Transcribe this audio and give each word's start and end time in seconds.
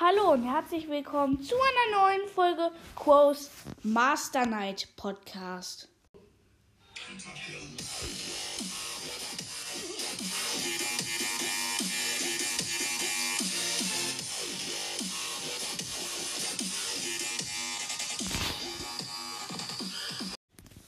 Hallo 0.00 0.32
und 0.32 0.44
herzlich 0.44 0.88
willkommen 0.88 1.42
zu 1.42 1.54
einer 1.54 2.00
neuen 2.00 2.28
Folge 2.28 2.70
Quos 2.96 3.50
Master 3.82 4.46
Night 4.46 4.88
Podcast. 4.96 5.86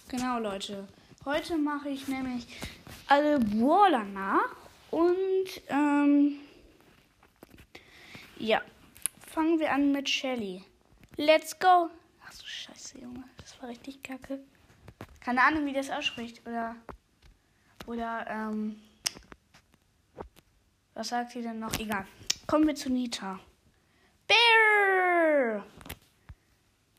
Genau, 0.08 0.38
Leute. 0.38 0.88
Heute 1.26 1.58
mache 1.58 1.90
ich 1.90 2.08
nämlich 2.08 2.46
alle 3.06 3.38
Brawler 3.38 4.04
nach 4.04 4.56
und 4.90 5.46
ähm, 5.68 6.36
ja, 8.38 8.62
fangen 9.34 9.58
wir 9.58 9.72
an 9.72 9.90
mit 9.90 10.08
Shelly. 10.08 10.64
Let's 11.16 11.58
go. 11.58 11.90
Ach 12.24 12.30
so, 12.32 12.46
scheiße, 12.46 13.00
Junge. 13.00 13.24
Das 13.38 13.60
war 13.60 13.68
richtig 13.68 14.00
kacke. 14.00 14.38
Keine 15.18 15.42
Ahnung, 15.42 15.66
wie 15.66 15.72
das 15.72 15.90
ausspricht. 15.90 16.46
Oder, 16.46 16.76
oder, 17.86 18.26
ähm, 18.28 18.80
was 20.94 21.08
sagt 21.08 21.32
sie 21.32 21.42
denn 21.42 21.58
noch? 21.58 21.76
Egal. 21.80 22.06
Kommen 22.46 22.68
wir 22.68 22.76
zu 22.76 22.90
Nita. 22.90 23.40
Bear! 24.28 25.66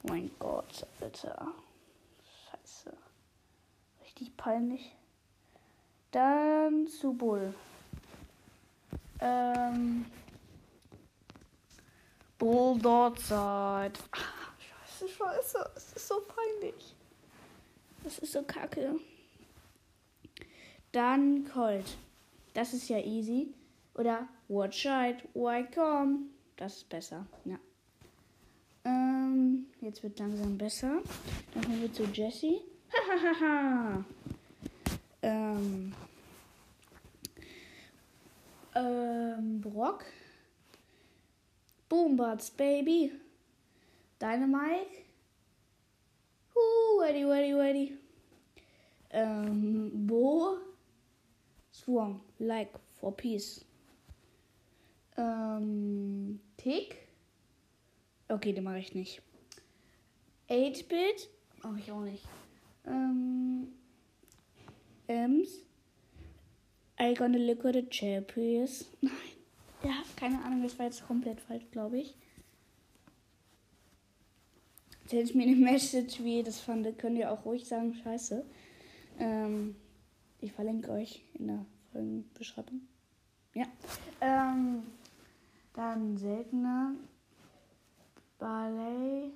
Mein 0.04 0.30
Gott, 0.38 0.86
Alter. 1.00 1.54
Scheiße. 2.52 2.98
Richtig 4.04 4.36
peinlich. 4.36 4.92
Dann 6.12 6.86
zu 6.88 7.14
Bull. 7.14 7.56
Ähm, 9.22 10.06
Bulldog-Zeit. 12.46 13.98
Scheiße, 14.60 15.12
scheiße. 15.12 15.72
Es 15.76 15.94
ist 15.94 16.08
so 16.08 16.22
peinlich. 16.22 16.96
Das 18.04 18.20
ist 18.20 18.34
so 18.34 18.44
kacke. 18.44 19.00
Dann 20.92 21.50
Colt. 21.52 21.98
Das 22.54 22.74
ist 22.74 22.88
ja 22.88 23.00
easy. 23.00 23.48
Oder 23.96 24.28
Watch 24.48 24.86
out, 24.86 25.24
why 25.34 25.66
come? 25.74 26.28
Das 26.56 26.78
ist 26.78 26.90
besser, 26.90 27.26
ja. 27.46 27.58
Ähm, 28.84 29.66
jetzt 29.82 30.04
wird 30.04 30.20
langsam 30.20 30.56
besser. 30.56 31.02
Dann 31.56 31.64
kommen 31.64 31.82
wir 31.82 31.92
zu 31.92 32.04
Jessie. 32.04 32.62
Hahaha. 32.94 34.06
ähm, 35.24 35.94
ähm, 38.76 39.62
Brock. 39.62 40.06
Boombots, 41.96 42.50
Baby. 42.50 43.14
Dynamite. 44.20 45.06
Uh, 46.54 47.02
ready, 47.02 47.24
ready, 47.24 47.54
ready. 47.54 47.94
Ähm, 49.12 49.92
Bo. 50.06 50.58
Swarm, 51.72 52.20
like 52.38 52.74
for 53.00 53.14
peace. 53.14 53.64
Ähm, 55.18 56.42
Tick. 56.58 57.08
Okay, 58.28 58.52
den 58.52 58.66
mache 58.66 58.80
ich 58.80 58.94
nicht. 58.94 59.22
8-Bit. 60.50 61.30
Mache 61.64 61.80
ich 61.80 61.92
auch 61.92 62.02
nicht. 62.02 62.24
Ähm, 62.86 63.70
Ems. 65.08 65.62
I 67.00 67.14
gonna 67.14 67.38
look 67.38 67.64
at 67.64 67.74
the 67.74 67.84
chair, 67.84 68.20
please. 68.20 68.86
Nein. 69.02 69.35
Ja, 69.86 70.02
keine 70.16 70.44
Ahnung, 70.44 70.64
das 70.64 70.80
war 70.80 70.88
jetzt 70.88 71.06
komplett 71.06 71.40
falsch, 71.40 71.66
glaube 71.70 72.00
ich. 72.00 72.16
Erzählt 75.04 75.36
mir 75.36 75.44
eine 75.44 75.56
Message, 75.72 76.24
wie 76.24 76.38
ihr 76.38 76.44
das 76.44 76.60
fandet, 76.60 76.98
könnt 76.98 77.20
ihr 77.20 77.32
auch 77.32 77.46
ruhig 77.46 77.68
sagen, 77.68 77.94
scheiße. 77.94 78.44
Ähm, 79.20 79.76
ich 80.42 80.52
verlinke 80.54 80.90
euch 80.90 81.24
in 81.36 81.48
der 81.48 81.66
Folgenbeschreibung. 81.92 82.82
Ja. 83.54 83.66
Ähm, 84.22 84.82
dann 85.74 86.18
seltener 86.18 86.96
Ballet. 88.40 89.34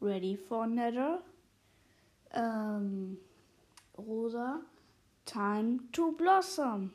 Ready 0.00 0.36
for 0.36 0.68
Nether. 0.68 1.20
Ähm, 2.30 3.18
Rosa. 3.98 4.60
Time 5.24 5.80
to 5.90 6.12
Blossom. 6.12 6.92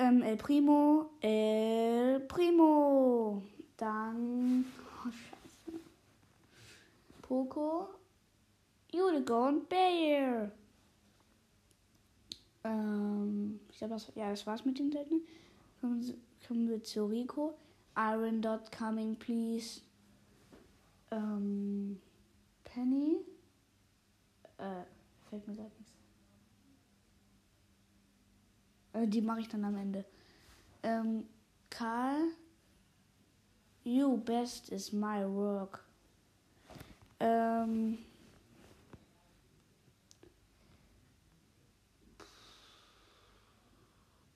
Ähm, 0.00 0.22
El 0.22 0.38
Primo. 0.38 1.10
El 1.20 2.20
Primo. 2.20 3.42
Dann. 3.76 4.64
Oh, 5.04 5.10
Scheiße. 5.10 5.78
Poco. 7.20 7.90
Unicorn 8.94 9.66
Bear. 9.68 10.52
Ähm, 12.64 13.60
ich 13.68 13.76
glaube, 13.76 13.92
das, 13.92 14.10
ja, 14.14 14.30
das 14.30 14.46
war's 14.46 14.64
mit 14.64 14.78
den 14.78 14.90
Seltenen. 14.90 15.22
Kommen, 15.82 16.22
kommen 16.48 16.68
wir 16.70 16.82
zu 16.82 17.04
Rico. 17.04 17.58
Iron 17.94 18.40
Dot 18.40 18.72
coming, 18.72 19.16
please. 19.16 19.82
Ähm, 21.10 22.00
Penny. 22.64 23.18
Äh, 24.56 24.84
fällt 25.28 25.46
mir 25.46 25.56
gerade 25.56 25.72
nichts. 25.78 25.92
Äh, 29.00 29.06
die 29.06 29.22
mache 29.22 29.40
ich 29.40 29.48
dann 29.48 29.64
am 29.64 29.76
Ende. 29.76 30.04
Ähm, 30.82 31.24
Karl. 31.68 32.32
You 33.82 34.18
best 34.18 34.70
is 34.70 34.92
my 34.92 35.24
work. 35.26 35.84
Ähm. 37.18 37.98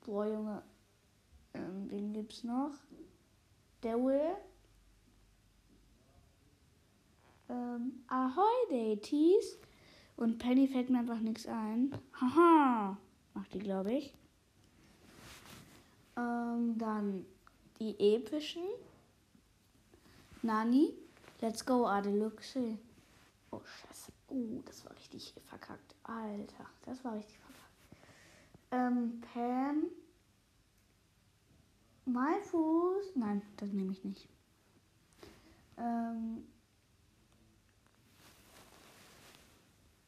Boah, 0.04 0.26
Junge. 0.26 0.62
Ähm, 1.54 1.90
wen 1.90 2.12
gibt's 2.12 2.42
noch? 2.42 2.72
Daryl. 3.82 4.36
Ähm, 7.48 8.04
Ahoy, 8.08 8.44
Daties. 8.70 9.58
Und 10.16 10.38
Penny 10.38 10.68
fällt 10.68 10.90
mir 10.90 11.00
einfach 11.00 11.20
nichts 11.20 11.46
ein. 11.46 11.94
Haha. 12.18 12.96
Macht 13.34 13.52
die, 13.52 13.58
glaube 13.58 13.92
ich. 13.92 14.14
Ähm, 16.16 16.78
dann 16.78 17.26
die 17.78 17.98
epischen. 17.98 18.62
Nani. 20.42 20.94
Let's 21.40 21.64
go, 21.64 21.86
Adeluxe. 21.86 22.78
Oh, 23.50 23.60
scheiße. 23.64 24.12
Uh, 24.28 24.62
das 24.64 24.84
war 24.84 24.96
richtig 24.96 25.34
verkackt. 25.46 25.94
Alter, 26.04 26.66
das 26.86 27.04
war 27.04 27.14
richtig 27.14 27.38
verkackt. 27.38 27.54
Ähm, 28.70 29.20
Pam. 29.32 29.84
My 32.06 32.40
Fuß. 32.42 33.16
Nein, 33.16 33.42
das 33.56 33.70
nehme 33.70 33.92
ich 33.92 34.04
nicht. 34.04 34.28
Ähm. 35.78 36.46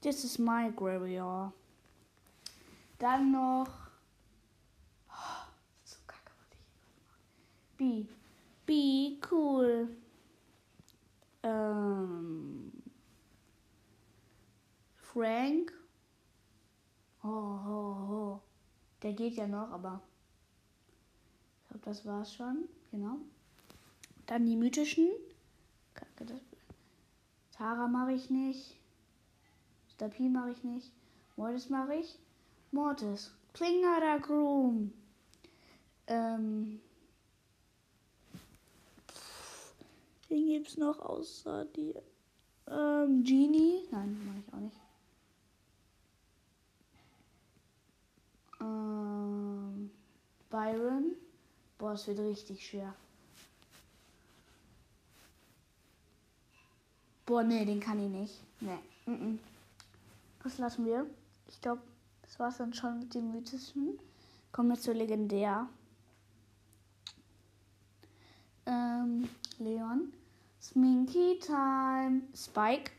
This 0.01 0.25
is 0.25 0.39
my 0.39 0.71
Graveyard. 0.71 1.53
Dann 2.99 3.33
noch. 3.33 3.69
Oh, 5.11 5.47
so 5.85 5.97
kacke, 6.07 6.31
was 6.39 7.76
ich 7.87 7.95
hier 7.95 8.05
B. 8.05 8.17
B, 8.67 9.19
cool. 9.31 9.89
Ähm. 11.43 12.73
Frank. 14.97 15.73
Oh, 17.23 17.29
oh, 17.29 17.97
oh. 18.11 18.41
Der 19.03 19.13
geht 19.13 19.35
ja 19.35 19.47
noch, 19.47 19.71
aber. 19.71 20.01
Ich 21.63 21.69
glaube, 21.69 21.85
das 21.85 22.05
war's 22.05 22.35
schon. 22.35 22.69
Genau. 22.91 23.19
Dann 24.27 24.47
die 24.47 24.57
mythischen. 24.57 25.09
Kacke, 25.95 26.25
das. 26.25 26.41
Tara 27.53 27.87
mache 27.87 28.13
ich 28.13 28.29
nicht. 28.31 28.77
Stapi 29.95 30.29
mache 30.29 30.51
ich 30.51 30.65
nicht. 30.65 30.93
Mortis 31.37 31.71
mache 31.71 31.95
ich. 31.95 32.19
Mortis. 32.73 33.33
Klinger 33.55 34.19
Groom. 34.19 34.93
Ähm. 36.09 36.81
Den 40.29 40.47
gibt's 40.47 40.77
noch 40.77 40.99
außer 40.99 41.65
die. 41.67 41.95
Ähm, 42.69 43.23
Genie. 43.23 43.87
Nein, 43.93 44.19
mache 44.27 44.39
ich 44.41 44.53
auch 44.53 44.59
nicht. 44.59 44.81
Ähm, 48.61 49.91
Byron. 50.51 51.13
Boah, 51.79 51.93
es 51.93 52.07
wird 52.09 52.19
richtig 52.19 52.67
schwer. 52.67 52.95
Boah, 57.27 57.43
nee, 57.43 57.65
den 57.65 57.81
kann 57.81 58.01
ich 58.01 58.09
nicht. 58.09 58.41
Nee. 58.61 58.79
Mm 59.07 59.13
-mm. 59.13 59.39
Das 60.43 60.59
lassen 60.59 60.87
wir. 60.87 61.07
Ich 61.49 61.61
glaube, 61.61 61.83
das 62.23 62.39
war's 62.39 62.59
dann 62.59 62.73
schon 62.73 63.01
mit 63.01 63.15
dem 63.15 63.33
mythischen. 63.33 63.99
Kommen 64.53 64.71
wir 64.71 64.81
zur 64.81 64.95
legendär. 64.95 65.69
Ähm, 68.65 69.29
Leon. 69.59 70.13
Sminky 70.67 71.39
Time. 71.39 72.23
Spike. 72.35 72.91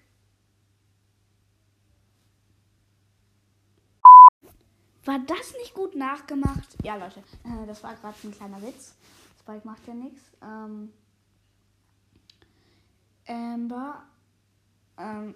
War 5.04 5.20
das 5.20 5.54
nicht 5.54 5.74
gut 5.74 5.96
nachgemacht? 5.96 6.78
Ja, 6.84 6.96
Leute, 6.96 7.20
äh, 7.44 7.66
das 7.66 7.84
war 7.84 7.96
gerade 7.96 8.16
ein 8.24 8.32
kleiner 8.32 8.62
Witz. 8.62 8.96
Spike 9.40 9.66
macht 9.66 9.86
ja 9.88 9.94
nichts. 9.94 10.22
Ähm, 10.42 10.94
Amber. 13.28 14.04
Ähm, 14.98 15.36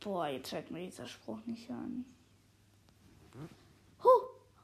boah, 0.00 0.28
jetzt 0.28 0.52
hört 0.52 0.70
mir 0.70 0.86
dieser 0.86 1.06
Spruch 1.06 1.44
nicht 1.46 1.68
an. 1.70 2.04
Huh, 4.02 4.08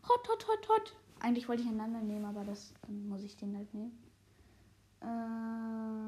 hot, 0.08 0.28
hot, 0.28 0.48
hot, 0.48 0.69
hot. 0.69 0.96
Eigentlich 1.20 1.48
wollte 1.48 1.62
ich 1.62 1.69
einander 1.69 2.00
nehmen, 2.00 2.25
aber 2.25 2.44
das 2.44 2.72
muss 2.88 3.22
ich 3.22 3.37
den 3.37 3.56
halt 3.56 3.72
nehmen. 3.75 4.12
Ähm, 5.04 6.02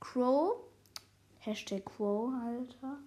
Crow. 0.00 0.56
Hashtag 1.40 1.84
Crow, 1.86 2.32
Alter. 2.44 2.98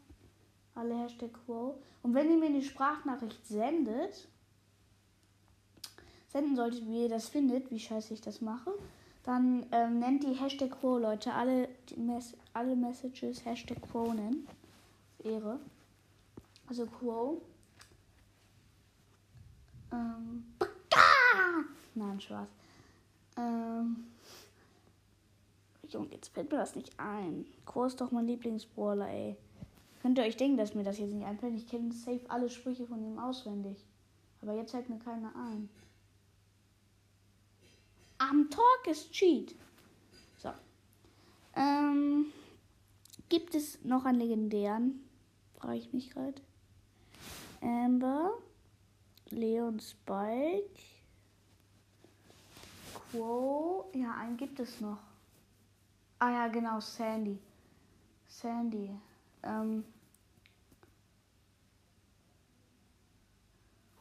Alle 0.76 0.96
Hashtag 0.96 1.32
Crow. 1.46 1.76
Und 2.02 2.14
wenn 2.14 2.32
ihr 2.32 2.38
mir 2.38 2.48
eine 2.48 2.64
Sprachnachricht 2.64 3.46
sendet, 3.46 4.28
senden 6.30 6.56
solltet, 6.56 6.88
wie 6.88 7.04
ihr 7.04 7.10
das 7.10 7.30
findet, 7.30 7.70
wie 7.72 7.80
scheiße 7.80 8.14
ich 8.14 8.22
das 8.22 8.42
mache, 8.42 8.72
dann 9.24 9.66
ähm, 9.72 10.00
nennt 10.00 10.24
die 10.24 10.34
Hashtag 10.34 10.72
Crow, 10.80 11.00
Leute. 11.00 11.34
Alle, 11.34 11.70
Mes 11.96 12.36
alle 12.54 12.76
Messages 12.76 13.46
Hashtag 13.46 13.82
Crow 13.92 14.14
nennen. 14.14 14.48
Ehre. 15.24 15.60
Also 16.68 16.88
Crow. 16.88 17.42
Ähm. 19.92 20.46
Spaß. 22.22 22.48
Ähm. 23.38 24.06
Junge, 25.88 26.12
jetzt 26.12 26.30
fällt 26.30 26.52
mir 26.52 26.58
das 26.58 26.76
nicht 26.76 26.98
ein. 27.00 27.46
Crow 27.66 27.88
ist 27.88 28.00
doch 28.00 28.12
mein 28.12 28.28
Lieblingsbrawler, 28.28 29.10
ey. 29.10 29.36
Könnt 30.02 30.18
ihr 30.18 30.24
euch 30.24 30.38
denken, 30.38 30.58
dass 30.58 30.74
mir 30.74 30.84
das 30.84 30.98
jetzt 30.98 31.14
nicht 31.14 31.26
einfällt? 31.26 31.56
Ich 31.56 31.68
kenne 31.68 31.92
safe 31.92 32.22
alle 32.30 32.50
Sprüche 32.50 32.88
von 32.88 33.04
ihm 33.04 33.20
auswendig. 33.20 33.86
Aber 34.42 34.54
jetzt 34.54 34.72
fällt 34.72 34.90
mir 34.90 35.00
keiner 35.00 35.36
ein. 35.36 35.70
Am 38.18 38.50
Talk 38.50 38.88
ist 38.90 39.12
Cheat. 39.12 39.56
So. 40.38 40.50
Ähm, 41.56 42.28
gibt 43.30 43.54
es 43.54 43.84
noch 43.84 44.06
einen 44.06 44.20
legendären? 44.20 45.04
Frage 45.56 45.78
ich 45.78 45.94
mich 45.94 46.10
gerade. 46.10 46.42
Amber, 47.62 48.32
Leon 49.30 49.80
Spike, 49.80 50.82
Quo. 53.12 53.90
Ja, 53.94 54.16
einen 54.16 54.38
gibt 54.38 54.60
es 54.60 54.80
noch. 54.80 54.98
Ah 56.20 56.32
ja, 56.32 56.48
genau, 56.48 56.80
Sandy. 56.80 57.38
Sandy. 58.28 58.90
Ähm. 59.44 59.84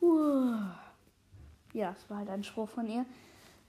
Uh. 0.01 0.61
Ja, 1.73 1.93
es 1.93 2.09
war 2.09 2.19
halt 2.19 2.31
ein 2.31 2.45
Spruch 2.45 2.69
von 2.69 2.87
ihr. 2.87 3.05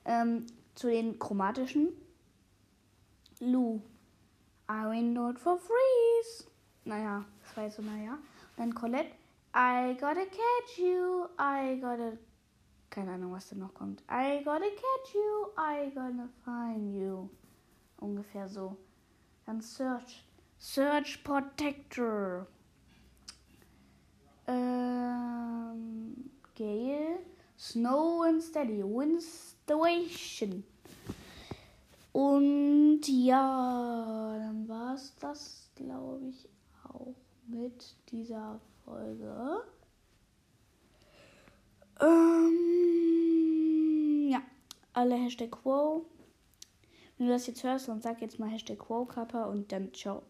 Ähm, 0.06 0.46
zu 0.76 0.88
den 0.88 1.20
chromatischen. 1.20 1.90
Lou. 3.40 3.82
I 4.70 4.86
win 4.90 5.14
not 5.14 5.40
for 5.40 5.58
freeze. 5.58 6.46
Naja, 6.86 7.26
das 7.42 7.58
war 7.58 7.64
jetzt 7.66 7.76
so, 7.76 7.82
naja. 7.82 8.18
dann 8.58 8.74
Colette. 8.74 9.12
I 9.54 9.96
gotta 10.00 10.26
catch 10.26 10.78
you. 10.78 11.26
I 11.38 11.80
gotta. 11.82 12.18
Keine 12.92 13.14
Ahnung, 13.14 13.32
was 13.32 13.48
da 13.48 13.56
noch 13.56 13.74
kommt. 13.74 14.04
I 14.12 14.44
gotta 14.44 14.60
catch 14.60 15.16
you. 15.16 15.48
I 15.58 15.90
gotta 15.96 16.28
find 16.44 16.94
you. 16.94 17.30
Ungefähr 17.98 18.50
so. 18.50 18.76
Dann 19.46 19.62
Search. 19.62 20.26
Search 20.60 21.24
Protector. 21.24 22.46
Ähm, 24.46 26.32
Gale. 26.54 27.20
Snow 27.58 28.24
and 28.28 28.44
Steady. 28.44 28.84
Winstration. 28.84 30.66
Und 32.12 33.04
ja, 33.08 34.36
dann 34.38 34.68
war 34.68 34.96
es 34.96 35.16
das, 35.16 35.70
glaube 35.76 36.28
ich, 36.28 36.50
auch 36.84 37.16
mit 37.48 37.96
dieser 38.12 38.60
Folge. 38.84 39.64
Ähm, 42.02 42.58
ja, 44.30 44.42
alle 44.94 45.16
Hashtag 45.16 45.52
Quo. 45.52 46.06
Wenn 47.18 47.28
du 47.28 47.34
das 47.34 47.48
jetzt 47.48 47.64
hörst, 47.64 47.88
dann 47.88 48.02
sag 48.02 48.22
jetzt 48.22 48.40
mal 48.40 48.50
Hashtag 48.50 48.80
Quo 48.80 49.06
Kappa 49.06 49.44
und 49.46 49.72
dann 49.72 49.94
ciao. 49.94 50.24